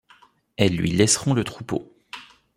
[0.57, 1.93] Elles lui laisseront le troupeau.